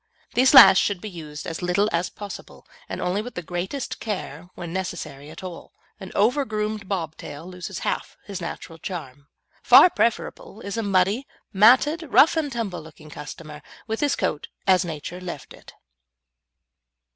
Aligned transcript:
These 0.33 0.55
last 0.55 0.79
should 0.79 0.99
be 0.99 1.11
used 1.11 1.45
as 1.45 1.61
little 1.61 1.87
as 1.91 2.09
possible, 2.09 2.65
and 2.89 2.99
only 2.99 3.21
with 3.21 3.35
the 3.35 3.43
greatest 3.43 3.99
care 3.99 4.49
when 4.55 4.73
necessary 4.73 5.29
at 5.29 5.43
all. 5.43 5.73
An 5.99 6.11
over 6.15 6.43
groomed 6.43 6.89
bob 6.89 7.15
tail 7.17 7.45
loses 7.45 7.77
half 7.85 8.17
his 8.25 8.41
natural 8.41 8.79
charm. 8.79 9.27
Far 9.61 9.91
preferable 9.91 10.59
is 10.61 10.75
a 10.75 10.81
muddy, 10.81 11.27
matted, 11.53 12.01
rough 12.09 12.35
and 12.35 12.51
tumble 12.51 12.81
looking 12.81 13.11
customer, 13.11 13.61
with 13.85 13.99
his 13.99 14.15
coat 14.15 14.47
as 14.65 14.83
Nature 14.83 15.21
left 15.21 15.53
it. 15.53 15.71